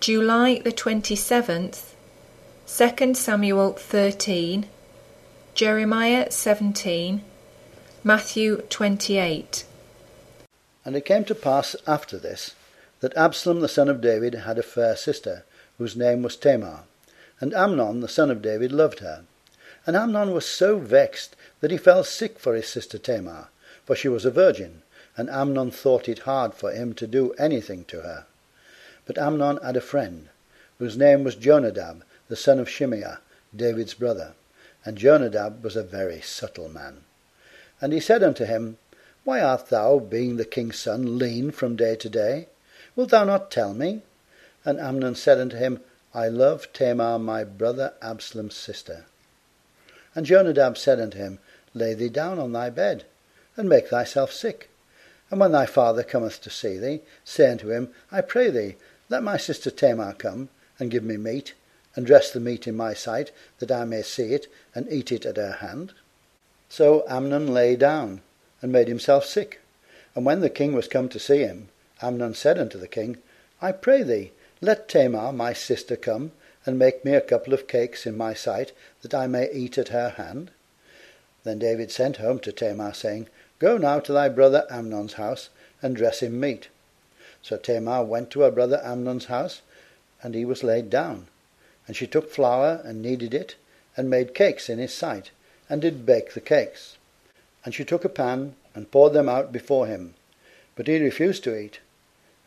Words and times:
July 0.00 0.62
the 0.64 0.72
27th, 0.72 1.92
2 2.66 3.14
Samuel 3.14 3.74
13, 3.74 4.66
Jeremiah 5.52 6.30
17, 6.30 7.22
Matthew 8.02 8.62
28. 8.70 9.66
And 10.86 10.96
it 10.96 11.04
came 11.04 11.24
to 11.24 11.34
pass 11.34 11.76
after 11.86 12.18
this 12.18 12.54
that 13.00 13.14
Absalom 13.14 13.60
the 13.60 13.68
son 13.68 13.90
of 13.90 14.00
David 14.00 14.32
had 14.36 14.56
a 14.56 14.62
fair 14.62 14.96
sister, 14.96 15.44
whose 15.76 15.94
name 15.94 16.22
was 16.22 16.34
Tamar. 16.34 16.84
And 17.38 17.52
Amnon 17.52 18.00
the 18.00 18.08
son 18.08 18.30
of 18.30 18.40
David 18.40 18.72
loved 18.72 19.00
her. 19.00 19.24
And 19.86 19.96
Amnon 19.96 20.32
was 20.32 20.46
so 20.46 20.78
vexed 20.78 21.36
that 21.60 21.70
he 21.70 21.76
fell 21.76 22.04
sick 22.04 22.38
for 22.38 22.54
his 22.54 22.68
sister 22.68 22.96
Tamar, 22.96 23.48
for 23.84 23.94
she 23.94 24.08
was 24.08 24.24
a 24.24 24.30
virgin, 24.30 24.80
and 25.18 25.28
Amnon 25.28 25.70
thought 25.70 26.08
it 26.08 26.20
hard 26.20 26.54
for 26.54 26.72
him 26.72 26.94
to 26.94 27.06
do 27.06 27.32
anything 27.32 27.84
to 27.84 28.00
her. 28.00 28.24
But 29.10 29.18
Amnon 29.18 29.56
had 29.56 29.76
a 29.76 29.80
friend, 29.80 30.28
whose 30.78 30.96
name 30.96 31.24
was 31.24 31.34
Jonadab, 31.34 32.04
the 32.28 32.36
son 32.36 32.60
of 32.60 32.68
Shimeah, 32.68 33.18
David's 33.52 33.92
brother. 33.92 34.34
And 34.84 34.96
Jonadab 34.96 35.64
was 35.64 35.74
a 35.74 35.82
very 35.82 36.20
subtle 36.20 36.68
man. 36.68 36.98
And 37.80 37.92
he 37.92 37.98
said 37.98 38.22
unto 38.22 38.44
him, 38.44 38.78
Why 39.24 39.40
art 39.40 39.68
thou, 39.68 39.98
being 39.98 40.36
the 40.36 40.44
king's 40.44 40.78
son, 40.78 41.18
lean 41.18 41.50
from 41.50 41.74
day 41.74 41.96
to 41.96 42.08
day? 42.08 42.46
Wilt 42.94 43.10
thou 43.10 43.24
not 43.24 43.50
tell 43.50 43.74
me? 43.74 44.02
And 44.64 44.78
Amnon 44.78 45.16
said 45.16 45.40
unto 45.40 45.56
him, 45.56 45.80
I 46.14 46.28
love 46.28 46.72
Tamar 46.72 47.18
my 47.18 47.42
brother 47.42 47.94
Absalom's 48.00 48.54
sister. 48.54 49.06
And 50.14 50.24
Jonadab 50.24 50.78
said 50.78 51.00
unto 51.00 51.18
him, 51.18 51.40
Lay 51.74 51.94
thee 51.94 52.10
down 52.10 52.38
on 52.38 52.52
thy 52.52 52.70
bed, 52.70 53.06
and 53.56 53.68
make 53.68 53.88
thyself 53.88 54.32
sick. 54.32 54.70
And 55.30 55.38
when 55.38 55.52
thy 55.52 55.66
father 55.66 56.02
cometh 56.02 56.40
to 56.42 56.50
see 56.50 56.76
thee, 56.76 57.00
say 57.24 57.50
unto 57.50 57.70
him, 57.70 57.92
I 58.10 58.20
pray 58.20 58.50
thee, 58.50 58.76
let 59.10 59.22
my 59.24 59.36
sister 59.36 59.70
Tamar 59.70 60.14
come, 60.14 60.48
and 60.78 60.90
give 60.90 61.02
me 61.02 61.16
meat, 61.16 61.52
and 61.96 62.06
dress 62.06 62.30
the 62.30 62.40
meat 62.40 62.66
in 62.68 62.76
my 62.76 62.94
sight, 62.94 63.32
that 63.58 63.72
I 63.72 63.84
may 63.84 64.02
see 64.02 64.32
it, 64.32 64.46
and 64.74 64.90
eat 64.90 65.10
it 65.10 65.26
at 65.26 65.36
her 65.36 65.58
hand. 65.60 65.92
So 66.68 67.04
Amnon 67.08 67.52
lay 67.52 67.74
down, 67.74 68.22
and 68.62 68.70
made 68.70 68.86
himself 68.86 69.26
sick. 69.26 69.60
And 70.14 70.24
when 70.24 70.40
the 70.40 70.48
king 70.48 70.72
was 70.72 70.86
come 70.86 71.08
to 71.08 71.18
see 71.18 71.40
him, 71.40 71.68
Amnon 72.00 72.34
said 72.34 72.58
unto 72.58 72.78
the 72.78 72.88
king, 72.88 73.18
I 73.60 73.72
pray 73.72 74.04
thee, 74.04 74.30
let 74.60 74.88
Tamar 74.88 75.32
my 75.32 75.52
sister 75.52 75.96
come, 75.96 76.30
and 76.64 76.78
make 76.78 77.04
me 77.04 77.14
a 77.14 77.20
couple 77.20 77.52
of 77.52 77.66
cakes 77.66 78.06
in 78.06 78.16
my 78.16 78.32
sight, 78.32 78.72
that 79.02 79.12
I 79.12 79.26
may 79.26 79.50
eat 79.52 79.76
at 79.76 79.88
her 79.88 80.10
hand. 80.10 80.52
Then 81.42 81.58
David 81.58 81.90
sent 81.90 82.18
home 82.18 82.38
to 82.40 82.52
Tamar, 82.52 82.94
saying, 82.94 83.28
Go 83.58 83.76
now 83.76 83.98
to 84.00 84.12
thy 84.12 84.28
brother 84.28 84.66
Amnon's 84.70 85.14
house, 85.14 85.48
and 85.82 85.96
dress 85.96 86.20
him 86.20 86.38
meat. 86.38 86.68
So 87.42 87.56
Tamar 87.56 88.04
went 88.04 88.30
to 88.30 88.40
her 88.40 88.50
brother 88.50 88.80
Amnon's 88.84 89.26
house, 89.26 89.62
and 90.22 90.34
he 90.34 90.44
was 90.44 90.62
laid 90.62 90.90
down. 90.90 91.28
And 91.86 91.96
she 91.96 92.06
took 92.06 92.30
flour, 92.30 92.80
and 92.84 93.02
kneaded 93.02 93.34
it, 93.34 93.56
and 93.96 94.10
made 94.10 94.34
cakes 94.34 94.68
in 94.68 94.78
his 94.78 94.92
sight, 94.92 95.30
and 95.68 95.80
did 95.80 96.06
bake 96.06 96.34
the 96.34 96.40
cakes. 96.40 96.96
And 97.64 97.74
she 97.74 97.84
took 97.84 98.04
a 98.04 98.08
pan, 98.08 98.54
and 98.74 98.90
poured 98.90 99.12
them 99.12 99.28
out 99.28 99.52
before 99.52 99.86
him. 99.86 100.14
But 100.76 100.86
he 100.86 100.98
refused 100.98 101.44
to 101.44 101.56
eat. 101.56 101.80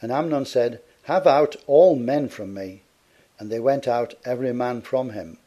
And 0.02 0.12
Amnon 0.12 0.46
said, 0.46 0.80
Have 1.04 1.28
out 1.28 1.56
all 1.68 1.96
men 1.96 2.30
from 2.30 2.54
me. 2.54 2.82
And 3.40 3.52
they 3.52 3.60
went 3.60 3.88
out 3.88 4.14
every 4.24 4.54
man 4.54 4.82
from 4.82 5.12
him. 5.12 5.38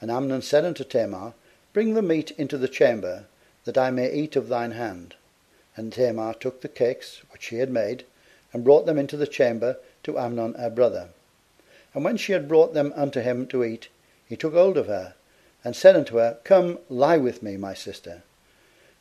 And 0.00 0.10
Amnon 0.10 0.42
said 0.42 0.64
unto 0.64 0.84
Tamar, 0.84 1.34
Bring 1.72 1.94
the 1.94 2.02
meat 2.02 2.30
into 2.32 2.56
the 2.56 2.68
chamber, 2.68 3.26
that 3.64 3.76
I 3.76 3.90
may 3.90 4.12
eat 4.12 4.36
of 4.36 4.48
thine 4.48 4.72
hand. 4.72 5.14
And 5.76 5.92
Tamar 5.92 6.34
took 6.34 6.60
the 6.60 6.68
cakes 6.68 7.22
which 7.30 7.42
she 7.42 7.56
had 7.56 7.70
made, 7.70 8.04
and 8.52 8.64
brought 8.64 8.86
them 8.86 8.98
into 8.98 9.16
the 9.16 9.26
chamber 9.26 9.76
to 10.02 10.18
Amnon 10.18 10.54
her 10.54 10.70
brother. 10.70 11.08
And 11.94 12.04
when 12.04 12.16
she 12.16 12.32
had 12.32 12.48
brought 12.48 12.74
them 12.74 12.92
unto 12.96 13.20
him 13.20 13.46
to 13.48 13.64
eat, 13.64 13.88
he 14.26 14.36
took 14.36 14.54
hold 14.54 14.76
of 14.76 14.86
her, 14.86 15.14
and 15.64 15.74
said 15.74 15.96
unto 15.96 16.16
her, 16.16 16.38
Come, 16.44 16.78
lie 16.88 17.16
with 17.16 17.42
me, 17.42 17.56
my 17.56 17.74
sister. 17.74 18.22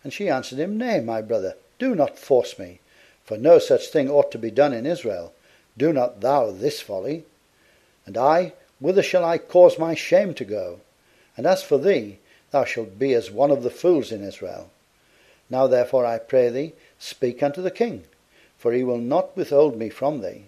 And 0.03 0.13
she 0.13 0.29
answered 0.29 0.59
him, 0.59 0.77
Nay, 0.77 0.99
my 1.01 1.21
brother, 1.21 1.55
do 1.79 1.95
not 1.95 2.17
force 2.17 2.57
me, 2.57 2.79
for 3.23 3.37
no 3.37 3.59
such 3.59 3.87
thing 3.87 4.09
ought 4.09 4.31
to 4.31 4.37
be 4.37 4.51
done 4.51 4.73
in 4.73 4.85
Israel. 4.85 5.33
Do 5.77 5.93
not 5.93 6.21
thou 6.21 6.51
this 6.51 6.81
folly. 6.81 7.25
And 8.05 8.17
I, 8.17 8.53
whither 8.79 9.03
shall 9.03 9.25
I 9.25 9.37
cause 9.37 9.77
my 9.77 9.93
shame 9.93 10.33
to 10.35 10.45
go? 10.45 10.79
And 11.35 11.45
as 11.45 11.61
for 11.61 11.77
thee, 11.77 12.19
thou 12.51 12.63
shalt 12.63 12.97
be 12.97 13.13
as 13.13 13.29
one 13.29 13.51
of 13.51 13.63
the 13.63 13.69
fools 13.69 14.11
in 14.11 14.23
Israel. 14.23 14.71
Now 15.49 15.67
therefore 15.67 16.05
I 16.05 16.17
pray 16.17 16.49
thee, 16.49 16.73
speak 16.97 17.43
unto 17.43 17.61
the 17.61 17.71
king, 17.71 18.05
for 18.57 18.73
he 18.73 18.83
will 18.83 18.97
not 18.97 19.35
withhold 19.37 19.77
me 19.77 19.89
from 19.89 20.21
thee. 20.21 20.45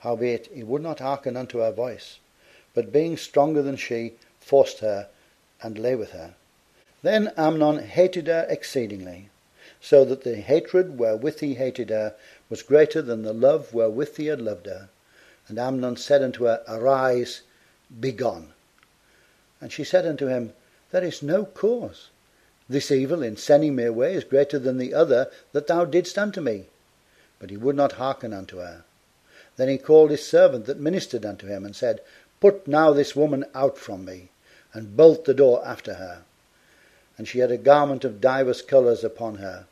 Howbeit 0.00 0.48
he 0.52 0.62
would 0.62 0.82
not 0.82 1.00
hearken 1.00 1.36
unto 1.36 1.58
her 1.58 1.72
voice, 1.72 2.18
but 2.74 2.92
being 2.92 3.16
stronger 3.16 3.62
than 3.62 3.76
she, 3.76 4.14
forced 4.40 4.80
her, 4.80 5.08
and 5.62 5.78
lay 5.78 5.94
with 5.94 6.10
her. 6.10 6.34
Then 7.02 7.32
Amnon 7.36 7.78
hated 7.78 8.26
her 8.26 8.46
exceedingly, 8.48 9.30
so 9.80 10.04
that 10.04 10.22
the 10.24 10.36
hatred 10.36 10.98
wherewith 10.98 11.40
he 11.40 11.54
hated 11.54 11.90
her 11.90 12.14
was 12.50 12.62
greater 12.62 13.00
than 13.00 13.22
the 13.22 13.32
love 13.32 13.72
wherewith 13.72 14.16
he 14.16 14.26
had 14.26 14.40
loved 14.40 14.66
her. 14.66 14.88
And 15.48 15.58
Amnon 15.58 15.96
said 15.96 16.22
unto 16.22 16.44
her, 16.44 16.62
Arise, 16.68 17.42
begone. 18.00 18.52
And 19.60 19.72
she 19.72 19.84
said 19.84 20.06
unto 20.06 20.26
him, 20.26 20.52
There 20.90 21.04
is 21.04 21.22
no 21.22 21.46
cause. 21.46 22.08
This 22.68 22.90
evil 22.90 23.22
in 23.22 23.36
sending 23.36 23.76
me 23.76 23.84
away 23.84 24.14
is 24.14 24.24
greater 24.24 24.58
than 24.58 24.78
the 24.78 24.94
other 24.94 25.30
that 25.52 25.66
thou 25.66 25.84
didst 25.84 26.18
unto 26.18 26.40
me. 26.40 26.66
But 27.44 27.50
he 27.50 27.58
would 27.58 27.76
not 27.76 28.00
hearken 28.00 28.32
unto 28.32 28.56
her. 28.60 28.84
Then 29.56 29.68
he 29.68 29.76
called 29.76 30.10
his 30.10 30.26
servant 30.26 30.64
that 30.64 30.80
ministered 30.80 31.26
unto 31.26 31.46
him, 31.46 31.66
and 31.66 31.76
said, 31.76 32.00
Put 32.40 32.66
now 32.66 32.94
this 32.94 33.14
woman 33.14 33.44
out 33.54 33.76
from 33.76 34.06
me, 34.06 34.30
and 34.72 34.96
bolt 34.96 35.26
the 35.26 35.34
door 35.34 35.60
after 35.62 35.92
her. 35.92 36.22
And 37.18 37.28
she 37.28 37.40
had 37.40 37.50
a 37.50 37.58
garment 37.58 38.02
of 38.02 38.22
divers 38.22 38.62
colours 38.62 39.04
upon 39.04 39.34
her, 39.34 39.66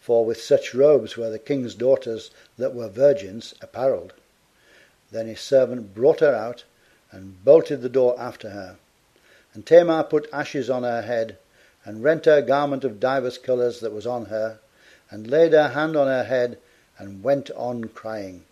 for 0.00 0.24
with 0.24 0.42
such 0.42 0.74
robes 0.74 1.16
were 1.16 1.30
the 1.30 1.38
king's 1.38 1.76
daughters 1.76 2.32
that 2.58 2.74
were 2.74 2.88
virgins 2.88 3.54
apparelled. 3.60 4.12
Then 5.12 5.28
his 5.28 5.38
servant 5.38 5.94
brought 5.94 6.18
her 6.18 6.34
out, 6.34 6.64
and 7.12 7.44
bolted 7.44 7.80
the 7.82 7.88
door 7.88 8.16
after 8.18 8.50
her. 8.50 8.74
And 9.52 9.64
Tamar 9.64 10.02
put 10.02 10.28
ashes 10.32 10.68
on 10.68 10.82
her 10.82 11.02
head, 11.02 11.38
and 11.84 12.02
rent 12.02 12.24
her 12.24 12.42
garment 12.42 12.82
of 12.82 12.98
divers 12.98 13.38
colours 13.38 13.78
that 13.78 13.92
was 13.92 14.04
on 14.04 14.24
her, 14.24 14.58
and 15.12 15.30
laid 15.30 15.52
her 15.52 15.68
hand 15.68 15.94
on 15.94 16.08
her 16.08 16.24
head, 16.24 16.58
and 16.98 17.22
went 17.22 17.50
on 17.52 17.84
crying. 17.84 18.44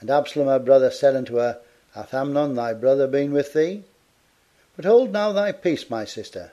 And 0.00 0.10
Absalom 0.10 0.48
her 0.48 0.58
brother 0.58 0.90
said 0.90 1.14
unto 1.14 1.36
her, 1.36 1.60
Hath 1.94 2.14
Amnon 2.14 2.54
thy 2.54 2.72
brother 2.72 3.06
been 3.06 3.32
with 3.32 3.52
thee? 3.52 3.84
But 4.76 4.84
hold 4.84 5.12
now 5.12 5.32
thy 5.32 5.52
peace, 5.52 5.90
my 5.90 6.04
sister. 6.04 6.52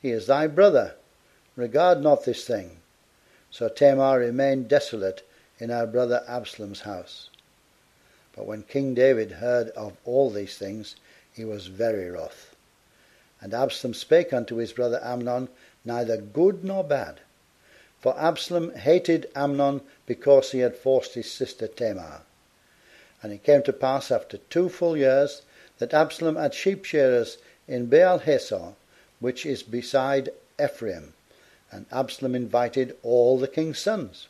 He 0.00 0.10
is 0.10 0.26
thy 0.26 0.46
brother. 0.46 0.94
Regard 1.56 2.00
not 2.00 2.24
this 2.24 2.44
thing. 2.44 2.78
So 3.50 3.68
Tamar 3.68 4.18
remained 4.18 4.68
desolate 4.68 5.26
in 5.58 5.70
her 5.70 5.86
brother 5.86 6.22
Absalom's 6.28 6.82
house. 6.82 7.30
But 8.34 8.46
when 8.46 8.62
King 8.64 8.94
David 8.94 9.32
heard 9.32 9.70
of 9.70 9.96
all 10.04 10.30
these 10.30 10.58
things, 10.58 10.96
he 11.32 11.44
was 11.44 11.68
very 11.68 12.10
wroth. 12.10 12.54
And 13.40 13.54
Absalom 13.54 13.94
spake 13.94 14.32
unto 14.32 14.56
his 14.56 14.72
brother 14.72 15.00
Amnon 15.02 15.48
neither 15.84 16.18
good 16.18 16.62
nor 16.64 16.84
bad. 16.84 17.20
For 18.06 18.16
Absalom 18.20 18.72
hated 18.76 19.28
Amnon 19.34 19.80
because 20.06 20.52
he 20.52 20.60
had 20.60 20.76
forced 20.76 21.14
his 21.14 21.28
sister 21.28 21.66
Tamar. 21.66 22.20
And 23.20 23.32
it 23.32 23.42
came 23.42 23.64
to 23.64 23.72
pass 23.72 24.12
after 24.12 24.36
two 24.36 24.68
full 24.68 24.96
years 24.96 25.42
that 25.78 25.92
Absalom 25.92 26.36
had 26.36 26.54
sheep 26.54 26.84
shearers 26.84 27.38
in 27.66 27.88
Baalhazor, 27.88 28.76
which 29.18 29.44
is 29.44 29.64
beside 29.64 30.28
Ephraim, 30.56 31.14
and 31.72 31.86
Absalom 31.90 32.36
invited 32.36 32.96
all 33.02 33.38
the 33.38 33.48
king's 33.48 33.80
sons. 33.80 34.28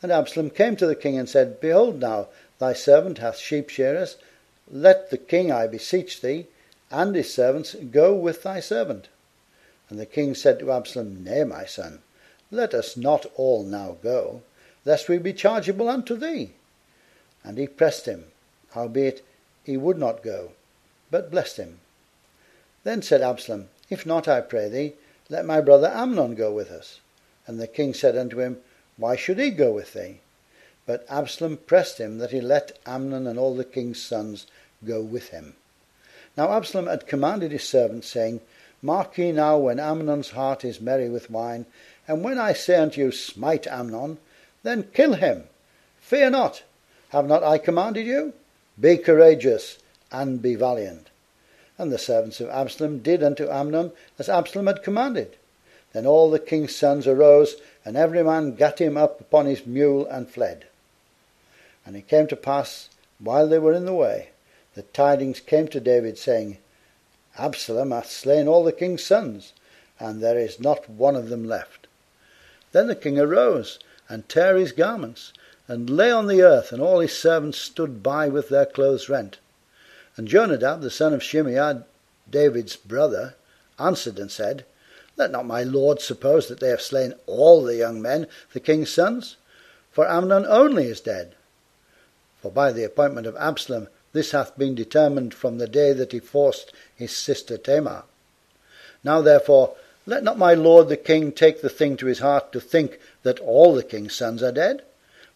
And 0.00 0.12
Absalom 0.12 0.50
came 0.50 0.76
to 0.76 0.86
the 0.86 0.94
king 0.94 1.18
and 1.18 1.28
said, 1.28 1.60
Behold 1.60 1.98
now, 1.98 2.28
thy 2.60 2.72
servant 2.72 3.18
hath 3.18 3.38
sheep 3.38 3.68
shearers. 3.68 4.16
Let 4.70 5.10
the 5.10 5.18
king, 5.18 5.50
I 5.50 5.66
beseech 5.66 6.20
thee, 6.20 6.46
and 6.88 7.16
his 7.16 7.34
servants 7.34 7.74
go 7.74 8.14
with 8.14 8.44
thy 8.44 8.60
servant. 8.60 9.08
And 9.90 9.98
the 9.98 10.06
king 10.06 10.36
said 10.36 10.60
to 10.60 10.70
Absalom, 10.70 11.24
Nay, 11.24 11.42
my 11.42 11.64
son, 11.64 12.02
let 12.52 12.74
us 12.74 12.96
not 12.96 13.26
all 13.34 13.64
now 13.64 13.96
go, 14.02 14.42
lest 14.84 15.08
we 15.08 15.18
be 15.18 15.32
chargeable 15.32 15.88
unto 15.88 16.14
thee. 16.14 16.50
And 17.42 17.58
he 17.58 17.66
pressed 17.66 18.06
him, 18.06 18.26
howbeit 18.72 19.24
he 19.64 19.76
would 19.76 19.98
not 19.98 20.22
go, 20.22 20.52
but 21.10 21.30
blessed 21.30 21.56
him. 21.56 21.80
Then 22.84 23.00
said 23.02 23.22
Absalom, 23.22 23.70
If 23.88 24.04
not, 24.04 24.28
I 24.28 24.42
pray 24.42 24.68
thee, 24.68 24.92
let 25.28 25.46
my 25.46 25.60
brother 25.60 25.88
Amnon 25.88 26.34
go 26.34 26.52
with 26.52 26.70
us. 26.70 27.00
And 27.46 27.58
the 27.58 27.66
king 27.66 27.94
said 27.94 28.16
unto 28.16 28.38
him, 28.38 28.58
Why 28.96 29.16
should 29.16 29.38
he 29.38 29.50
go 29.50 29.72
with 29.72 29.94
thee? 29.94 30.20
But 30.84 31.06
Absalom 31.08 31.56
pressed 31.56 31.98
him 31.98 32.18
that 32.18 32.32
he 32.32 32.40
let 32.40 32.78
Amnon 32.84 33.26
and 33.26 33.38
all 33.38 33.54
the 33.54 33.64
king's 33.64 34.02
sons 34.02 34.46
go 34.84 35.00
with 35.00 35.28
him. 35.28 35.54
Now 36.36 36.52
Absalom 36.52 36.86
had 36.86 37.06
commanded 37.06 37.50
his 37.50 37.64
servants, 37.64 38.08
saying, 38.08 38.40
Mark 38.84 39.16
ye 39.16 39.30
now 39.30 39.58
when 39.58 39.78
Amnon's 39.78 40.30
heart 40.30 40.64
is 40.64 40.80
merry 40.80 41.08
with 41.08 41.30
wine, 41.30 41.66
and 42.08 42.24
when 42.24 42.38
I 42.38 42.52
say 42.52 42.76
unto 42.76 43.00
you, 43.00 43.12
Smite 43.12 43.66
Amnon, 43.66 44.18
then 44.62 44.88
kill 44.94 45.14
him. 45.14 45.44
Fear 46.00 46.30
not. 46.30 46.62
Have 47.10 47.26
not 47.26 47.42
I 47.42 47.58
commanded 47.58 48.06
you? 48.06 48.32
Be 48.80 48.96
courageous, 48.96 49.78
and 50.10 50.42
be 50.42 50.54
valiant. 50.54 51.08
And 51.78 51.92
the 51.92 51.98
servants 51.98 52.40
of 52.40 52.48
Absalom 52.48 52.98
did 53.00 53.22
unto 53.22 53.48
Amnon 53.48 53.92
as 54.18 54.28
Absalom 54.28 54.66
had 54.66 54.82
commanded. 54.82 55.36
Then 55.92 56.06
all 56.06 56.30
the 56.30 56.38
king's 56.38 56.74
sons 56.74 57.06
arose, 57.06 57.56
and 57.84 57.96
every 57.96 58.22
man 58.22 58.54
gat 58.54 58.80
him 58.80 58.96
up 58.96 59.20
upon 59.20 59.46
his 59.46 59.66
mule 59.66 60.06
and 60.06 60.28
fled. 60.28 60.66
And 61.84 61.96
it 61.96 62.08
came 62.08 62.26
to 62.28 62.36
pass, 62.36 62.88
while 63.18 63.48
they 63.48 63.58
were 63.58 63.74
in 63.74 63.84
the 63.84 63.94
way, 63.94 64.30
that 64.74 64.94
tidings 64.94 65.40
came 65.40 65.68
to 65.68 65.80
David, 65.80 66.16
saying, 66.18 66.58
Absalom 67.38 67.90
hath 67.90 68.10
slain 68.10 68.48
all 68.48 68.64
the 68.64 68.72
king's 68.72 69.04
sons, 69.04 69.52
and 69.98 70.22
there 70.22 70.38
is 70.38 70.60
not 70.60 70.88
one 70.88 71.16
of 71.16 71.28
them 71.28 71.46
left. 71.46 71.81
Then 72.72 72.86
the 72.86 72.96
king 72.96 73.18
arose, 73.18 73.78
and 74.08 74.28
tare 74.28 74.56
his 74.56 74.72
garments, 74.72 75.32
and 75.68 75.88
lay 75.88 76.10
on 76.10 76.26
the 76.26 76.42
earth, 76.42 76.72
and 76.72 76.82
all 76.82 77.00
his 77.00 77.16
servants 77.16 77.58
stood 77.58 78.02
by 78.02 78.28
with 78.28 78.48
their 78.48 78.66
clothes 78.66 79.08
rent. 79.08 79.38
And 80.16 80.28
Jonadab, 80.28 80.80
the 80.80 80.90
son 80.90 81.14
of 81.14 81.22
Shimeah, 81.22 81.84
David's 82.28 82.76
brother, 82.76 83.34
answered 83.78 84.18
and 84.18 84.30
said, 84.30 84.64
Let 85.16 85.30
not 85.30 85.46
my 85.46 85.62
lord 85.62 86.00
suppose 86.00 86.48
that 86.48 86.60
they 86.60 86.68
have 86.68 86.82
slain 86.82 87.14
all 87.26 87.62
the 87.62 87.76
young 87.76 88.02
men, 88.02 88.26
the 88.52 88.60
king's 88.60 88.90
sons, 88.90 89.36
for 89.90 90.08
Amnon 90.08 90.46
only 90.46 90.86
is 90.86 91.00
dead. 91.00 91.34
For 92.40 92.50
by 92.50 92.72
the 92.72 92.84
appointment 92.84 93.26
of 93.26 93.36
Absalom 93.36 93.88
this 94.12 94.32
hath 94.32 94.58
been 94.58 94.74
determined 94.74 95.32
from 95.32 95.58
the 95.58 95.66
day 95.66 95.92
that 95.92 96.12
he 96.12 96.20
forced 96.20 96.72
his 96.94 97.16
sister 97.16 97.56
Tamar. 97.56 98.04
Now 99.02 99.22
therefore 99.22 99.76
let 100.04 100.24
not 100.24 100.36
my 100.36 100.52
lord 100.52 100.88
the 100.88 100.96
king 100.96 101.30
take 101.30 101.62
the 101.62 101.68
thing 101.68 101.96
to 101.96 102.06
his 102.06 102.18
heart 102.18 102.52
to 102.52 102.60
think 102.60 102.98
that 103.22 103.38
all 103.38 103.74
the 103.74 103.84
king's 103.84 104.14
sons 104.14 104.42
are 104.42 104.50
dead, 104.50 104.82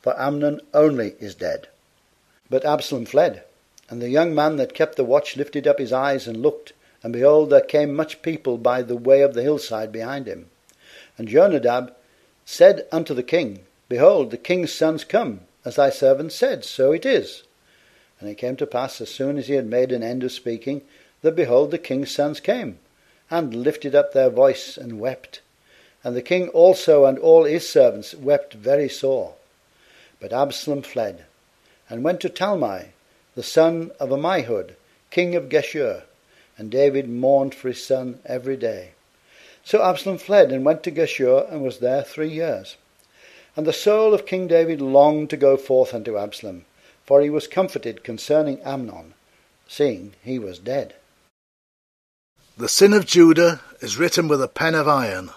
for 0.01 0.19
Amnon 0.21 0.61
only 0.75 1.15
is 1.21 1.35
dead. 1.37 1.69
But 2.51 2.65
Absalom 2.65 3.07
fled, 3.07 3.45
and 3.89 4.03
the 4.03 4.09
young 4.09 4.35
man 4.35 4.57
that 4.57 4.75
kept 4.75 4.97
the 4.97 5.05
watch 5.05 5.37
lifted 5.37 5.69
up 5.69 5.79
his 5.79 5.93
eyes 5.93 6.27
and 6.27 6.43
looked, 6.43 6.73
and 7.03 7.13
behold, 7.13 7.51
there 7.51 7.61
came 7.61 7.95
much 7.95 8.23
people 8.23 8.59
by 8.59 8.83
the 8.83 8.97
way 8.97 9.23
of 9.23 9.35
the 9.35 9.43
hillside 9.43 9.93
behind 9.93 10.27
him. 10.27 10.51
And 11.17 11.29
Jonadab 11.29 11.95
said 12.45 12.87
unto 12.91 13.15
the 13.15 13.23
king, 13.23 13.61
Behold, 13.89 14.33
the 14.33 14.37
king's 14.37 14.73
sons 14.73 15.05
come, 15.05 15.43
as 15.65 15.77
thy 15.77 15.91
servant 15.91 16.33
said, 16.33 16.65
so 16.65 16.91
it 16.91 17.07
is. 17.07 17.45
And 18.19 18.29
it 18.29 18.39
came 18.39 18.57
to 18.57 18.67
pass, 18.67 19.01
as 19.01 19.11
soon 19.11 19.39
as 19.39 19.47
he 19.47 19.55
had 19.55 19.67
made 19.67 19.93
an 19.93 20.03
end 20.03 20.25
of 20.25 20.33
speaking, 20.33 20.83
that 21.23 21.37
behold, 21.37 21.71
the 21.71 21.79
king's 21.79 22.11
sons 22.11 22.41
came 22.41 22.79
and 23.31 23.55
lifted 23.55 23.95
up 23.95 24.13
their 24.13 24.31
voice 24.31 24.77
and 24.77 25.01
wept. 25.01 25.41
And 26.05 26.15
the 26.15 26.23
king 26.23 26.49
also 26.51 27.05
and 27.05 27.19
all 27.19 27.45
his 27.45 27.69
servants 27.69 28.15
wept 28.15 28.55
very 28.55 28.89
sore. 28.89 29.35
But 30.21 30.33
Absalom 30.33 30.83
fled, 30.83 31.25
and 31.89 32.05
went 32.05 32.21
to 32.21 32.29
Talmai, 32.29 32.89
the 33.35 33.43
son 33.43 33.91
of 33.99 34.11
Ammihud, 34.11 34.75
king 35.11 35.35
of 35.35 35.49
Geshur, 35.49 36.03
and 36.57 36.71
David 36.71 37.09
mourned 37.09 37.55
for 37.55 37.69
his 37.69 37.85
son 37.85 38.21
every 38.25 38.57
day. 38.57 38.93
So 39.65 39.83
Absalom 39.83 40.19
fled 40.19 40.53
and 40.53 40.65
went 40.65 40.83
to 40.85 40.91
Geshur, 40.93 41.51
and 41.51 41.63
was 41.63 41.79
there 41.79 42.03
three 42.03 42.31
years. 42.31 42.77
And 43.57 43.67
the 43.67 43.73
soul 43.73 44.15
of 44.15 44.27
King 44.27 44.47
David 44.47 44.81
longed 44.81 45.31
to 45.31 45.37
go 45.37 45.57
forth 45.57 45.93
unto 45.93 46.19
Absalom, 46.19 46.65
for 47.05 47.21
he 47.21 47.31
was 47.31 47.49
comforted 47.49 48.05
concerning 48.05 48.61
Amnon, 48.61 49.15
seeing 49.67 50.15
he 50.23 50.39
was 50.39 50.59
dead. 50.59 50.95
The 52.59 52.71
sin 52.71 52.95
of 52.95 53.05
Judah 53.05 53.61
is 53.81 53.99
written 53.99 54.29
with 54.29 54.41
a 54.41 54.49
pen 54.49 54.75
of 54.75 54.89
iron, 54.89 55.31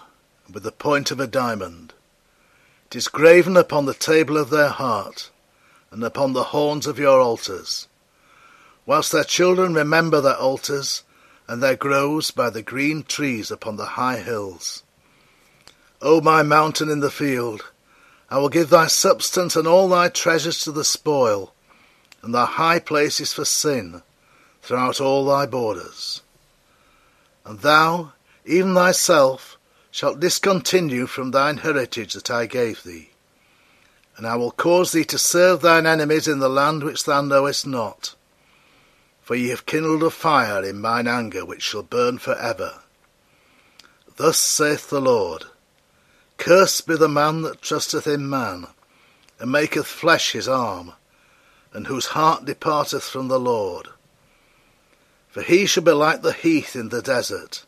and 0.46 0.54
with 0.54 0.62
the 0.62 0.72
point 0.72 1.10
of 1.10 1.20
a 1.20 1.26
diamond. 1.26 1.92
It 2.86 2.96
is 2.96 3.08
graven 3.08 3.58
upon 3.58 3.84
the 3.84 3.92
table 3.92 4.38
of 4.38 4.48
their 4.48 4.70
heart, 4.70 5.28
and 5.90 6.02
upon 6.02 6.32
the 6.32 6.44
horns 6.44 6.86
of 6.86 6.98
your 6.98 7.20
altars. 7.20 7.88
Whilst 8.86 9.12
their 9.12 9.24
children 9.24 9.74
remember 9.74 10.22
their 10.22 10.38
altars, 10.38 11.02
and 11.46 11.62
their 11.62 11.76
groves 11.76 12.30
by 12.30 12.48
the 12.48 12.62
green 12.62 13.02
trees 13.02 13.50
upon 13.50 13.76
the 13.76 14.00
high 14.00 14.20
hills. 14.20 14.82
O 16.00 16.22
my 16.22 16.42
mountain 16.42 16.88
in 16.88 17.00
the 17.00 17.10
field, 17.10 17.66
I 18.30 18.38
will 18.38 18.48
give 18.48 18.70
thy 18.70 18.86
substance 18.86 19.56
and 19.56 19.68
all 19.68 19.90
thy 19.90 20.08
treasures 20.08 20.64
to 20.64 20.72
the 20.72 20.84
spoil, 20.86 21.52
and 22.22 22.34
thy 22.34 22.46
high 22.46 22.78
places 22.78 23.34
for 23.34 23.44
sin, 23.44 24.02
throughout 24.62 25.02
all 25.02 25.26
thy 25.26 25.44
borders 25.44 26.22
and 27.44 27.60
thou, 27.60 28.12
even 28.44 28.74
thyself, 28.74 29.58
shalt 29.90 30.20
discontinue 30.20 31.06
from 31.06 31.30
thine 31.30 31.58
heritage 31.58 32.14
that 32.14 32.30
I 32.30 32.46
gave 32.46 32.82
thee. 32.82 33.10
And 34.16 34.26
I 34.26 34.36
will 34.36 34.50
cause 34.50 34.92
thee 34.92 35.04
to 35.04 35.18
serve 35.18 35.62
thine 35.62 35.86
enemies 35.86 36.28
in 36.28 36.38
the 36.38 36.48
land 36.48 36.82
which 36.82 37.04
thou 37.04 37.22
knowest 37.22 37.66
not. 37.66 38.14
For 39.22 39.34
ye 39.34 39.48
have 39.48 39.66
kindled 39.66 40.02
a 40.02 40.10
fire 40.10 40.64
in 40.64 40.80
mine 40.80 41.06
anger 41.06 41.44
which 41.44 41.62
shall 41.62 41.82
burn 41.82 42.18
for 42.18 42.36
ever. 42.36 42.80
Thus 44.16 44.38
saith 44.38 44.90
the 44.90 45.00
Lord 45.00 45.44
Cursed 46.36 46.86
be 46.86 46.96
the 46.96 47.08
man 47.08 47.42
that 47.42 47.60
trusteth 47.60 48.06
in 48.06 48.28
man, 48.28 48.66
and 49.38 49.52
maketh 49.52 49.86
flesh 49.86 50.32
his 50.32 50.48
arm, 50.48 50.94
and 51.72 51.86
whose 51.86 52.06
heart 52.06 52.44
departeth 52.44 53.04
from 53.04 53.28
the 53.28 53.38
Lord. 53.38 53.88
For 55.30 55.42
he 55.42 55.66
shall 55.66 55.84
be 55.84 55.92
like 55.92 56.22
the 56.22 56.32
heath 56.32 56.74
in 56.74 56.88
the 56.88 57.02
desert, 57.02 57.64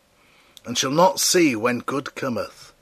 and 0.64 0.76
shall 0.76 0.90
not 0.90 1.20
see 1.20 1.54
when 1.54 1.78
good 1.78 2.16
cometh, 2.16 2.72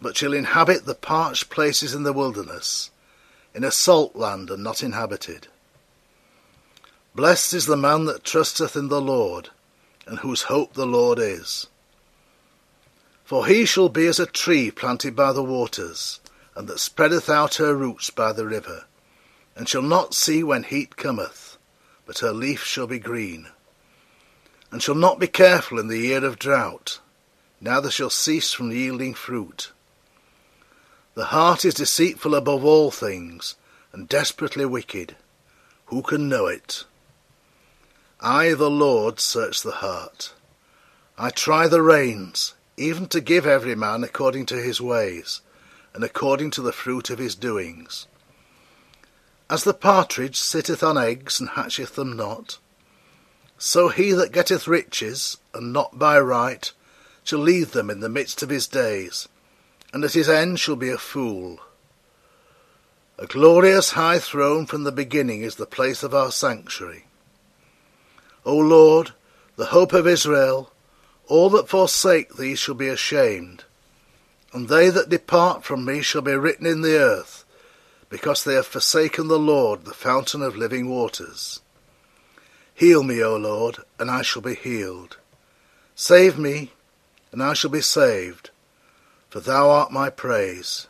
but 0.00 0.16
shall 0.16 0.32
inhabit 0.32 0.86
the 0.86 0.94
parched 0.94 1.50
places 1.50 1.94
in 1.94 2.02
the 2.02 2.14
wilderness, 2.14 2.90
in 3.54 3.62
a 3.62 3.70
salt 3.70 4.16
land 4.16 4.50
and 4.50 4.64
not 4.64 4.82
inhabited. 4.82 5.48
Blessed 7.14 7.52
is 7.52 7.66
the 7.66 7.76
man 7.76 8.06
that 8.06 8.24
trusteth 8.24 8.74
in 8.74 8.88
the 8.88 9.02
Lord, 9.02 9.50
and 10.06 10.20
whose 10.20 10.44
hope 10.44 10.72
the 10.72 10.86
Lord 10.86 11.18
is. 11.18 11.66
For 13.24 13.46
he 13.46 13.66
shall 13.66 13.90
be 13.90 14.06
as 14.06 14.18
a 14.18 14.26
tree 14.26 14.70
planted 14.70 15.14
by 15.14 15.32
the 15.34 15.44
waters, 15.44 16.20
and 16.54 16.68
that 16.68 16.80
spreadeth 16.80 17.28
out 17.28 17.56
her 17.56 17.74
roots 17.74 18.08
by 18.08 18.32
the 18.32 18.46
river, 18.46 18.86
and 19.54 19.68
shall 19.68 19.82
not 19.82 20.14
see 20.14 20.42
when 20.42 20.62
heat 20.62 20.96
cometh, 20.96 21.58
but 22.06 22.20
her 22.20 22.32
leaf 22.32 22.64
shall 22.64 22.86
be 22.86 22.98
green 22.98 23.48
and 24.74 24.82
shall 24.82 24.96
not 24.96 25.20
be 25.20 25.28
careful 25.28 25.78
in 25.78 25.86
the 25.86 25.98
year 25.98 26.24
of 26.24 26.36
drought, 26.36 26.98
neither 27.60 27.92
shall 27.92 28.10
cease 28.10 28.52
from 28.52 28.72
yielding 28.72 29.14
fruit. 29.14 29.70
The 31.14 31.26
heart 31.26 31.64
is 31.64 31.74
deceitful 31.74 32.34
above 32.34 32.64
all 32.64 32.90
things, 32.90 33.54
and 33.92 34.08
desperately 34.08 34.66
wicked. 34.66 35.14
Who 35.86 36.02
can 36.02 36.28
know 36.28 36.48
it? 36.48 36.82
I, 38.18 38.54
the 38.54 38.68
Lord, 38.68 39.20
search 39.20 39.62
the 39.62 39.76
heart. 39.76 40.32
I 41.16 41.30
try 41.30 41.68
the 41.68 41.80
reins, 41.80 42.54
even 42.76 43.06
to 43.10 43.20
give 43.20 43.46
every 43.46 43.76
man 43.76 44.02
according 44.02 44.46
to 44.46 44.56
his 44.60 44.80
ways, 44.80 45.40
and 45.94 46.02
according 46.02 46.50
to 46.50 46.62
the 46.62 46.72
fruit 46.72 47.10
of 47.10 47.20
his 47.20 47.36
doings. 47.36 48.08
As 49.48 49.62
the 49.62 49.72
partridge 49.72 50.36
sitteth 50.36 50.82
on 50.82 50.98
eggs 50.98 51.38
and 51.38 51.50
hatcheth 51.50 51.94
them 51.94 52.16
not, 52.16 52.58
so 53.64 53.88
he 53.88 54.12
that 54.12 54.30
getteth 54.30 54.68
riches, 54.68 55.38
and 55.54 55.72
not 55.72 55.98
by 55.98 56.20
right, 56.20 56.70
shall 57.24 57.38
leave 57.38 57.72
them 57.72 57.88
in 57.88 58.00
the 58.00 58.10
midst 58.10 58.42
of 58.42 58.50
his 58.50 58.66
days, 58.66 59.26
and 59.90 60.04
at 60.04 60.12
his 60.12 60.28
end 60.28 60.60
shall 60.60 60.76
be 60.76 60.90
a 60.90 60.98
fool. 60.98 61.58
A 63.18 63.26
glorious 63.26 63.92
high 63.92 64.18
throne 64.18 64.66
from 64.66 64.84
the 64.84 64.92
beginning 64.92 65.40
is 65.40 65.54
the 65.54 65.64
place 65.64 66.02
of 66.02 66.14
our 66.14 66.30
sanctuary. 66.30 67.06
O 68.44 68.54
Lord, 68.54 69.14
the 69.56 69.72
hope 69.72 69.94
of 69.94 70.06
Israel, 70.06 70.70
all 71.26 71.48
that 71.48 71.70
forsake 71.70 72.36
thee 72.36 72.56
shall 72.56 72.74
be 72.74 72.88
ashamed, 72.88 73.64
and 74.52 74.68
they 74.68 74.90
that 74.90 75.08
depart 75.08 75.64
from 75.64 75.86
me 75.86 76.02
shall 76.02 76.20
be 76.20 76.34
written 76.34 76.66
in 76.66 76.82
the 76.82 76.98
earth, 76.98 77.46
because 78.10 78.44
they 78.44 78.56
have 78.56 78.66
forsaken 78.66 79.28
the 79.28 79.38
Lord, 79.38 79.86
the 79.86 79.94
fountain 79.94 80.42
of 80.42 80.54
living 80.54 80.90
waters. 80.90 81.60
Heal 82.74 83.04
me, 83.04 83.22
O 83.22 83.36
Lord, 83.36 83.78
and 83.98 84.10
I 84.10 84.22
shall 84.22 84.42
be 84.42 84.54
healed. 84.54 85.16
Save 85.94 86.38
me, 86.38 86.72
and 87.30 87.42
I 87.42 87.54
shall 87.54 87.70
be 87.70 87.80
saved, 87.80 88.50
for 89.30 89.38
thou 89.38 89.70
art 89.70 89.92
my 89.92 90.10
praise. 90.10 90.88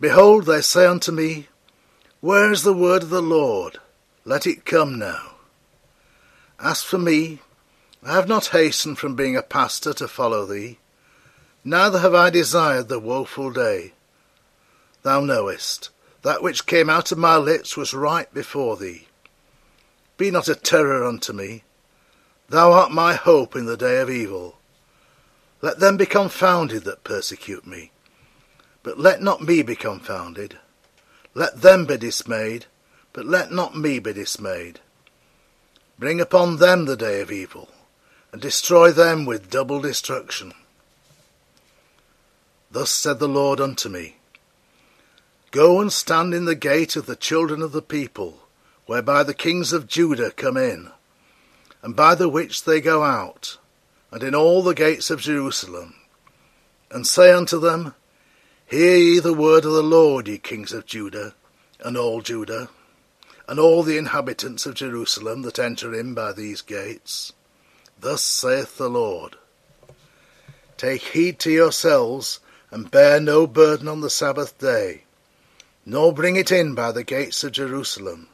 Behold, 0.00 0.46
they 0.46 0.60
say 0.60 0.86
unto 0.86 1.10
me, 1.10 1.48
Where 2.20 2.52
is 2.52 2.62
the 2.62 2.72
word 2.72 3.02
of 3.02 3.10
the 3.10 3.20
Lord? 3.20 3.78
Let 4.24 4.46
it 4.46 4.64
come 4.64 4.98
now. 4.98 5.32
As 6.60 6.82
for 6.82 6.98
me, 6.98 7.40
I 8.02 8.14
have 8.14 8.28
not 8.28 8.46
hastened 8.46 8.98
from 8.98 9.16
being 9.16 9.36
a 9.36 9.42
pastor 9.42 9.92
to 9.94 10.08
follow 10.08 10.46
thee, 10.46 10.78
neither 11.64 11.98
have 11.98 12.14
I 12.14 12.30
desired 12.30 12.88
the 12.88 13.00
woeful 13.00 13.50
day. 13.50 13.92
Thou 15.02 15.20
knowest, 15.20 15.90
that 16.22 16.42
which 16.42 16.66
came 16.66 16.88
out 16.88 17.10
of 17.10 17.18
my 17.18 17.36
lips 17.36 17.76
was 17.76 17.92
right 17.92 18.32
before 18.32 18.76
thee. 18.76 19.08
Be 20.20 20.30
not 20.30 20.48
a 20.48 20.54
terror 20.54 21.02
unto 21.02 21.32
me. 21.32 21.64
Thou 22.50 22.72
art 22.72 22.90
my 22.90 23.14
hope 23.14 23.56
in 23.56 23.64
the 23.64 23.78
day 23.78 24.02
of 24.02 24.10
evil. 24.10 24.58
Let 25.62 25.80
them 25.80 25.96
be 25.96 26.04
confounded 26.04 26.84
that 26.84 27.04
persecute 27.04 27.66
me. 27.66 27.90
But 28.82 28.98
let 28.98 29.22
not 29.22 29.40
me 29.40 29.62
be 29.62 29.74
confounded. 29.74 30.58
Let 31.32 31.62
them 31.62 31.86
be 31.86 31.96
dismayed, 31.96 32.66
but 33.14 33.24
let 33.24 33.50
not 33.50 33.78
me 33.78 33.98
be 33.98 34.12
dismayed. 34.12 34.80
Bring 35.98 36.20
upon 36.20 36.58
them 36.58 36.84
the 36.84 36.98
day 36.98 37.22
of 37.22 37.32
evil, 37.32 37.70
and 38.30 38.42
destroy 38.42 38.92
them 38.92 39.24
with 39.24 39.48
double 39.48 39.80
destruction. 39.80 40.52
Thus 42.70 42.90
said 42.90 43.20
the 43.20 43.26
Lord 43.26 43.58
unto 43.58 43.88
me, 43.88 44.16
Go 45.50 45.80
and 45.80 45.90
stand 45.90 46.34
in 46.34 46.44
the 46.44 46.54
gate 46.54 46.94
of 46.94 47.06
the 47.06 47.16
children 47.16 47.62
of 47.62 47.72
the 47.72 47.80
people, 47.80 48.40
whereby 48.90 49.22
the 49.22 49.32
kings 49.32 49.72
of 49.72 49.86
Judah 49.86 50.32
come 50.32 50.56
in, 50.56 50.90
and 51.80 51.94
by 51.94 52.12
the 52.12 52.28
which 52.28 52.64
they 52.64 52.80
go 52.80 53.04
out, 53.04 53.56
and 54.10 54.20
in 54.20 54.34
all 54.34 54.64
the 54.64 54.74
gates 54.74 55.10
of 55.10 55.20
Jerusalem, 55.20 55.94
and 56.90 57.06
say 57.06 57.32
unto 57.32 57.60
them, 57.60 57.94
Hear 58.66 58.96
ye 58.96 59.20
the 59.20 59.32
word 59.32 59.64
of 59.64 59.74
the 59.74 59.82
Lord, 59.84 60.26
ye 60.26 60.38
kings 60.38 60.72
of 60.72 60.86
Judah, 60.86 61.34
and 61.78 61.96
all 61.96 62.20
Judah, 62.20 62.68
and 63.46 63.60
all 63.60 63.84
the 63.84 63.96
inhabitants 63.96 64.66
of 64.66 64.74
Jerusalem 64.74 65.42
that 65.42 65.60
enter 65.60 65.94
in 65.94 66.12
by 66.12 66.32
these 66.32 66.60
gates. 66.60 67.32
Thus 68.00 68.24
saith 68.24 68.76
the 68.76 68.90
Lord 68.90 69.36
Take 70.76 71.02
heed 71.02 71.38
to 71.38 71.52
yourselves, 71.52 72.40
and 72.72 72.90
bear 72.90 73.20
no 73.20 73.46
burden 73.46 73.86
on 73.86 74.00
the 74.00 74.10
Sabbath 74.10 74.58
day, 74.58 75.04
nor 75.86 76.12
bring 76.12 76.34
it 76.34 76.50
in 76.50 76.74
by 76.74 76.90
the 76.90 77.04
gates 77.04 77.44
of 77.44 77.52
Jerusalem. 77.52 78.26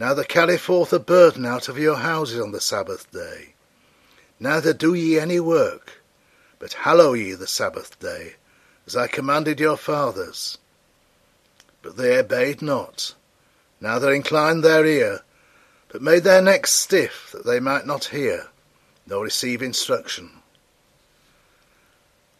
Neither 0.00 0.24
carry 0.24 0.56
forth 0.56 0.94
a 0.94 0.98
burden 0.98 1.44
out 1.44 1.68
of 1.68 1.78
your 1.78 1.96
houses 1.96 2.40
on 2.40 2.52
the 2.52 2.60
Sabbath 2.60 3.12
day. 3.12 3.52
Neither 4.40 4.72
do 4.72 4.94
ye 4.94 5.18
any 5.18 5.38
work, 5.38 6.00
but 6.58 6.72
hallow 6.72 7.12
ye 7.12 7.34
the 7.34 7.46
Sabbath 7.46 8.00
day, 8.00 8.36
as 8.86 8.96
I 8.96 9.08
commanded 9.08 9.60
your 9.60 9.76
fathers. 9.76 10.56
But 11.82 11.98
they 11.98 12.18
obeyed 12.18 12.62
not, 12.62 13.14
neither 13.78 14.10
inclined 14.10 14.64
their 14.64 14.86
ear, 14.86 15.20
but 15.88 16.00
made 16.00 16.24
their 16.24 16.40
necks 16.40 16.70
stiff, 16.70 17.28
that 17.32 17.44
they 17.44 17.60
might 17.60 17.84
not 17.84 18.06
hear, 18.06 18.48
nor 19.06 19.22
receive 19.24 19.60
instruction. 19.60 20.30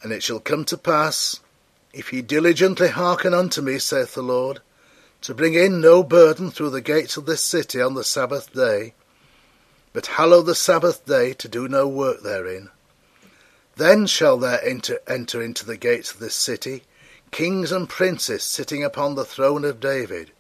And 0.03 0.13
it 0.13 0.23
shall 0.23 0.41
come 0.41 0.65
to 0.65 0.79
pass, 0.79 1.41
if 1.93 2.11
ye 2.11 2.23
diligently 2.23 2.89
hearken 2.89 3.35
unto 3.35 3.61
me, 3.61 3.79
saith 3.79 4.15
the 4.15 4.23
Lord, 4.23 4.63
to 5.23 5.35
bring 5.35 5.55
in 5.55 5.81
no 5.81 6.03
burden 6.03 6.51
through 6.51 6.71
the 6.71 6.81
gates 6.81 7.17
of 7.17 7.27
this 7.27 7.43
city 7.43 7.81
on 7.81 7.95
the 7.95 8.05
Sabbath 8.05 8.53
day, 8.53 8.95
but 9.93 10.07
hallow 10.07 10.43
the 10.43 10.55
Sabbath 10.55 11.05
day 11.05 11.33
to 11.35 11.49
do 11.49 11.69
no 11.69 11.87
work 11.87 12.23
therein. 12.23 12.71
Then 13.77 14.07
shall 14.07 14.37
there 14.37 14.63
enter, 14.65 15.01
enter 15.07 15.43
into 15.43 15.67
the 15.67 15.77
gates 15.77 16.13
of 16.13 16.21
this 16.21 16.35
city 16.35 16.83
kings 17.31 17.71
and 17.71 17.89
princes 17.89 18.43
sitting 18.43 18.83
upon 18.83 19.15
the 19.15 19.25
throne 19.25 19.65
of 19.65 19.81
David, 19.81 20.33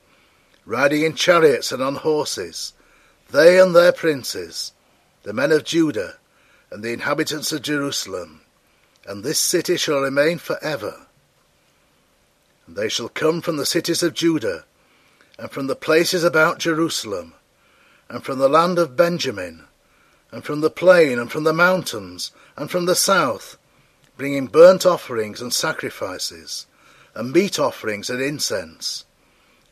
riding 0.66 1.02
in 1.02 1.14
chariots 1.14 1.72
and 1.72 1.82
on 1.82 1.96
horses, 1.96 2.72
they 3.30 3.60
and 3.60 3.75
their 3.75 3.92
princes, 3.92 4.72
the 5.22 5.32
men 5.32 5.52
of 5.52 5.64
Judah, 5.64 6.16
and 6.70 6.82
the 6.82 6.92
inhabitants 6.92 7.52
of 7.52 7.62
Jerusalem, 7.62 8.42
and 9.06 9.22
this 9.22 9.38
city 9.38 9.76
shall 9.76 10.00
remain 10.00 10.38
for 10.38 10.62
ever. 10.62 11.06
And 12.66 12.76
they 12.76 12.88
shall 12.88 13.08
come 13.08 13.40
from 13.40 13.56
the 13.56 13.66
cities 13.66 14.02
of 14.02 14.14
Judah, 14.14 14.64
and 15.40 15.50
from 15.50 15.68
the 15.68 15.75
places 15.75 16.23
about 16.23 16.59
Jerusalem, 16.59 17.32
and 18.11 18.23
from 18.23 18.38
the 18.38 18.49
land 18.49 18.78
of 18.78 18.94
Benjamin, 18.94 19.64
and 20.30 20.44
from 20.44 20.61
the 20.61 20.68
plain, 20.68 21.18
and 21.18 21.32
from 21.32 21.44
the 21.44 21.54
mountains, 21.54 22.30
and 22.59 22.70
from 22.70 22.85
the 22.85 22.94
south, 22.94 23.56
bringing 24.18 24.49
burnt 24.49 24.85
offerings 24.85 25.40
and 25.40 25.52
sacrifices, 25.52 26.66
and 27.14 27.32
meat 27.32 27.59
offerings 27.59 28.11
and 28.11 28.20
incense, 28.20 29.06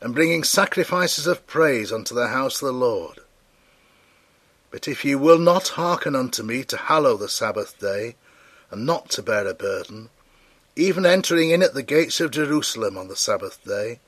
and 0.01 0.15
bringing 0.15 0.43
sacrifices 0.43 1.27
of 1.27 1.45
praise 1.45 1.91
unto 1.91 2.15
the 2.15 2.29
house 2.29 2.63
of 2.63 2.65
the 2.65 2.73
Lord. 2.73 3.19
But 4.71 4.87
if 4.87 5.05
ye 5.05 5.13
will 5.13 5.37
not 5.37 5.69
hearken 5.69 6.15
unto 6.15 6.41
me 6.41 6.63
to 6.63 6.77
hallow 6.77 7.15
the 7.15 7.29
Sabbath 7.29 7.77
day, 7.77 8.15
and 8.71 8.87
not 8.87 9.11
to 9.11 9.21
bear 9.21 9.45
a 9.45 9.53
burden, 9.53 10.09
even 10.75 11.05
entering 11.05 11.51
in 11.51 11.61
at 11.61 11.75
the 11.75 11.83
gates 11.83 12.19
of 12.19 12.31
Jerusalem 12.31 12.97
on 12.97 13.07
the 13.07 13.15
Sabbath 13.15 13.63
day, 13.63 13.99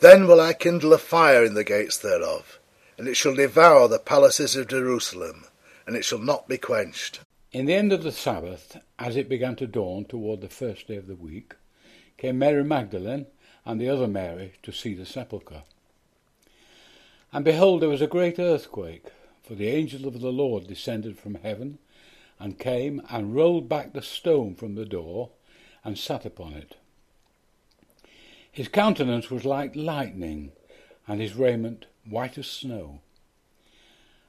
then 0.00 0.26
will 0.26 0.40
I 0.40 0.52
kindle 0.52 0.92
a 0.92 0.98
fire 0.98 1.44
in 1.44 1.54
the 1.54 1.64
gates 1.64 1.96
thereof, 1.96 2.58
and 2.98 3.08
it 3.08 3.16
shall 3.16 3.34
devour 3.34 3.88
the 3.88 3.98
palaces 3.98 4.56
of 4.56 4.68
Jerusalem, 4.68 5.46
and 5.86 5.96
it 5.96 6.04
shall 6.04 6.18
not 6.18 6.48
be 6.48 6.58
quenched. 6.58 7.20
In 7.52 7.66
the 7.66 7.74
end 7.74 7.92
of 7.92 8.02
the 8.02 8.12
Sabbath, 8.12 8.76
as 8.98 9.16
it 9.16 9.28
began 9.28 9.56
to 9.56 9.66
dawn 9.66 10.04
toward 10.04 10.40
the 10.40 10.48
first 10.48 10.88
day 10.88 10.96
of 10.96 11.06
the 11.06 11.14
week, 11.14 11.54
came 12.18 12.38
Mary 12.38 12.64
Magdalene 12.64 13.26
and 13.64 13.80
the 13.80 13.88
other 13.88 14.06
Mary 14.06 14.52
to 14.62 14.72
see 14.72 14.94
the 14.94 15.06
sepulchre. 15.06 15.62
And 17.32 17.44
behold, 17.44 17.82
there 17.82 17.88
was 17.88 18.02
a 18.02 18.06
great 18.06 18.38
earthquake, 18.38 19.06
for 19.42 19.54
the 19.54 19.68
angel 19.68 20.06
of 20.06 20.20
the 20.20 20.32
Lord 20.32 20.66
descended 20.66 21.18
from 21.18 21.36
heaven, 21.36 21.78
and 22.38 22.58
came 22.58 23.00
and 23.10 23.34
rolled 23.34 23.68
back 23.68 23.92
the 23.92 24.02
stone 24.02 24.54
from 24.54 24.74
the 24.74 24.84
door, 24.84 25.30
and 25.84 25.98
sat 25.98 26.24
upon 26.24 26.52
it. 26.52 26.76
His 28.56 28.68
countenance 28.68 29.30
was 29.30 29.44
like 29.44 29.76
lightning, 29.76 30.50
and 31.06 31.20
his 31.20 31.34
raiment 31.34 31.84
white 32.08 32.38
as 32.38 32.46
snow. 32.46 33.00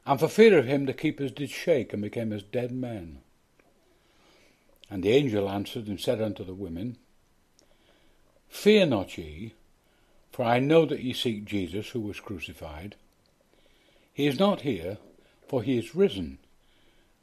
And 0.05 0.19
for 0.19 0.27
fear 0.27 0.57
of 0.59 0.65
him 0.65 0.85
the 0.85 0.93
keepers 0.93 1.31
did 1.31 1.49
shake, 1.49 1.93
and 1.93 2.01
became 2.01 2.33
as 2.33 2.43
dead 2.43 2.73
men. 2.73 3.19
And 4.89 5.01
the 5.01 5.11
angel 5.11 5.47
answered 5.49 5.87
and 5.87 5.97
said 5.97 6.21
unto 6.21 6.43
the 6.43 6.53
women, 6.53 6.97
Fear 8.49 8.87
not 8.87 9.17
ye, 9.17 9.53
for 10.29 10.43
I 10.43 10.59
know 10.59 10.85
that 10.85 11.01
ye 11.01 11.13
seek 11.13 11.45
Jesus 11.45 11.91
who 11.91 12.01
was 12.01 12.19
crucified. 12.19 12.97
He 14.11 14.27
is 14.27 14.37
not 14.37 14.59
here, 14.59 14.97
for 15.47 15.63
he 15.63 15.77
is 15.77 15.95
risen, 15.95 16.39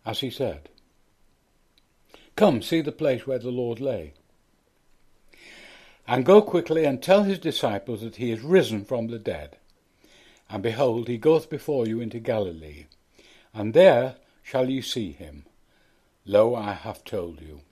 as 0.07 0.21
he 0.21 0.31
said. 0.31 0.71
Come, 2.35 2.63
see 2.63 2.81
the 2.81 2.93
place 2.93 3.27
where 3.27 3.39
the 3.39 3.51
Lord 3.51 3.79
lay. 3.79 4.15
And 6.07 6.25
go 6.25 6.43
quickly 6.43 6.85
and 6.85 7.03
tell 7.03 7.23
his 7.23 7.39
disciples 7.39 8.03
that 8.03 8.17
he 8.17 8.31
is 8.31 8.41
risen 8.43 8.85
from 8.85 9.09
the 9.09 9.19
dead. 9.19 9.57
And 10.51 10.63
behold, 10.63 11.09
he 11.09 11.17
goeth 11.17 11.49
before 11.49 11.87
you 11.87 12.01
into 12.01 12.19
Galilee, 12.21 12.87
and 13.55 13.73
there 13.73 14.17
shall 14.43 14.69
ye 14.69 14.83
see 14.83 15.13
him. 15.13 15.47
Lo, 16.27 16.55
I 16.55 16.73
have 16.73 17.05
told 17.05 17.41
you. 17.41 17.63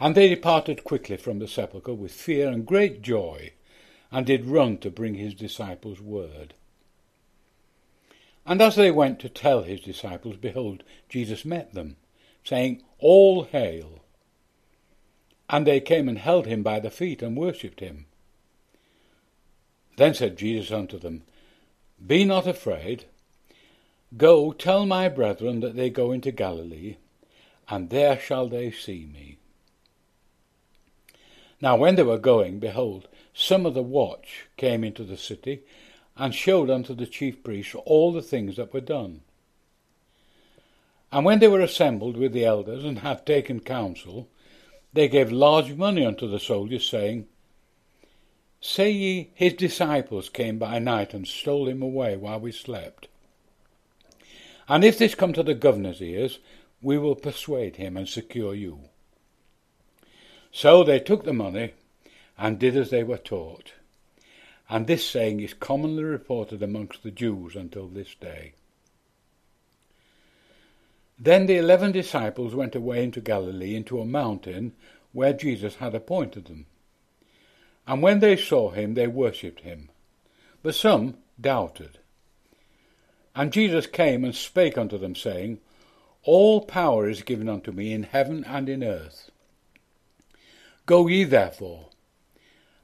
And 0.00 0.14
they 0.14 0.28
departed 0.28 0.84
quickly 0.84 1.16
from 1.16 1.38
the 1.38 1.48
sepulchre 1.48 1.94
with 1.94 2.12
fear 2.12 2.48
and 2.48 2.66
great 2.66 3.02
joy, 3.02 3.52
and 4.10 4.26
did 4.26 4.46
run 4.46 4.78
to 4.78 4.90
bring 4.90 5.14
his 5.14 5.34
disciples 5.34 6.00
word. 6.00 6.54
And 8.46 8.62
as 8.62 8.76
they 8.76 8.90
went 8.90 9.18
to 9.20 9.28
tell 9.28 9.62
his 9.62 9.80
disciples, 9.80 10.36
behold, 10.36 10.82
Jesus 11.08 11.44
met 11.44 11.74
them, 11.74 11.96
saying, 12.42 12.82
All 12.98 13.44
hail! 13.44 14.00
And 15.50 15.66
they 15.66 15.80
came 15.80 16.08
and 16.08 16.18
held 16.18 16.46
him 16.46 16.62
by 16.62 16.80
the 16.80 16.90
feet 16.90 17.22
and 17.22 17.36
worshipped 17.36 17.80
him. 17.80 18.06
Then 19.96 20.14
said 20.14 20.36
Jesus 20.36 20.70
unto 20.70 20.98
them, 20.98 21.22
Be 22.04 22.24
not 22.24 22.46
afraid. 22.46 23.06
Go, 24.16 24.52
tell 24.52 24.86
my 24.86 25.08
brethren 25.08 25.60
that 25.60 25.76
they 25.76 25.90
go 25.90 26.12
into 26.12 26.30
Galilee, 26.30 26.96
and 27.68 27.90
there 27.90 28.18
shall 28.18 28.48
they 28.48 28.70
see 28.70 29.06
me. 29.12 29.36
Now 31.60 31.76
when 31.76 31.96
they 31.96 32.02
were 32.02 32.18
going, 32.18 32.58
behold, 32.60 33.08
some 33.34 33.66
of 33.66 33.74
the 33.74 33.82
watch 33.82 34.46
came 34.56 34.84
into 34.84 35.04
the 35.04 35.16
city, 35.16 35.62
and 36.16 36.34
showed 36.34 36.70
unto 36.70 36.94
the 36.94 37.06
chief 37.06 37.42
priests 37.42 37.74
all 37.84 38.12
the 38.12 38.22
things 38.22 38.56
that 38.56 38.72
were 38.72 38.80
done. 38.80 39.22
And 41.10 41.24
when 41.24 41.38
they 41.38 41.48
were 41.48 41.60
assembled 41.60 42.16
with 42.16 42.32
the 42.32 42.44
elders, 42.44 42.84
and 42.84 43.00
had 43.00 43.24
taken 43.26 43.60
counsel, 43.60 44.28
they 44.92 45.08
gave 45.08 45.30
large 45.30 45.74
money 45.74 46.04
unto 46.04 46.28
the 46.28 46.40
soldiers, 46.40 46.88
saying, 46.88 47.26
Say 48.60 48.90
ye, 48.90 49.30
his 49.34 49.54
disciples 49.54 50.28
came 50.28 50.58
by 50.58 50.78
night 50.78 51.14
and 51.14 51.26
stole 51.26 51.68
him 51.68 51.82
away 51.82 52.16
while 52.16 52.40
we 52.40 52.50
slept. 52.50 53.08
And 54.68 54.84
if 54.84 54.98
this 54.98 55.14
come 55.14 55.32
to 55.34 55.42
the 55.42 55.54
governor's 55.54 56.02
ears, 56.02 56.38
we 56.82 56.98
will 56.98 57.14
persuade 57.14 57.76
him 57.76 57.96
and 57.96 58.08
secure 58.08 58.54
you. 58.54 58.80
So 60.50 60.82
they 60.82 61.00
took 61.00 61.24
the 61.24 61.32
money 61.32 61.72
and 62.36 62.58
did 62.58 62.76
as 62.76 62.90
they 62.90 63.04
were 63.04 63.18
taught. 63.18 63.72
And 64.68 64.86
this 64.86 65.08
saying 65.08 65.40
is 65.40 65.54
commonly 65.54 66.04
reported 66.04 66.62
amongst 66.62 67.02
the 67.02 67.10
Jews 67.10 67.56
until 67.56 67.88
this 67.88 68.14
day. 68.14 68.54
Then 71.18 71.46
the 71.46 71.56
eleven 71.56 71.92
disciples 71.92 72.54
went 72.54 72.74
away 72.74 73.02
into 73.02 73.20
Galilee, 73.20 73.74
into 73.74 74.00
a 74.00 74.06
mountain 74.06 74.72
where 75.12 75.32
Jesus 75.32 75.76
had 75.76 75.94
appointed 75.94 76.44
them. 76.44 76.66
And 77.86 78.02
when 78.02 78.20
they 78.20 78.36
saw 78.36 78.70
him, 78.70 78.94
they 78.94 79.06
worshipped 79.06 79.60
him. 79.60 79.88
But 80.62 80.74
some 80.74 81.16
doubted. 81.40 81.98
And 83.34 83.52
Jesus 83.52 83.86
came 83.86 84.24
and 84.24 84.34
spake 84.34 84.76
unto 84.76 84.98
them, 84.98 85.14
saying, 85.14 85.60
All 86.22 86.60
power 86.60 87.08
is 87.08 87.22
given 87.22 87.48
unto 87.48 87.72
me 87.72 87.92
in 87.92 88.02
heaven 88.02 88.44
and 88.44 88.68
in 88.68 88.84
earth. 88.84 89.30
Go 90.86 91.06
ye 91.06 91.24
therefore, 91.24 91.86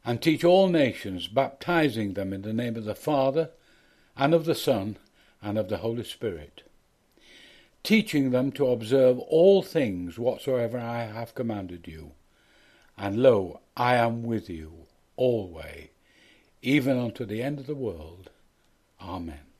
and 0.05 0.21
teach 0.21 0.45
all 0.45 0.69
nations, 0.69 1.27
baptizing 1.27 2.15
them 2.15 2.33
in 2.33 2.43
the 2.43 2.53
name 2.53 2.77
of 2.77 2.85
the 2.85 2.95
Father, 2.95 3.51
and 4.17 4.35
of 4.35 4.45
the 4.45 4.55
Son, 4.55 4.97
and 5.43 5.59
of 5.59 5.69
the 5.69 5.79
Holy 5.79 6.05
Spirit, 6.05 6.63
teaching 7.85 8.31
them 8.31 8.51
to 8.51 8.67
observe 8.67 9.19
all 9.19 9.63
things 9.63 10.19
whatsoever 10.19 10.79
I 10.79 11.05
have 11.05 11.35
commanded 11.35 11.87
you. 11.87 12.13
And 12.97 13.23
lo, 13.23 13.61
I 13.77 13.97
am 13.97 14.25
with 14.25 14.49
you 14.51 14.87
alway, 15.17 15.91
even 16.63 16.99
unto 16.99 17.25
the 17.25 17.43
end 17.43 17.61
of 17.61 17.67
the 17.67 17.75
world. 17.75 18.31
Amen. 19.01 19.54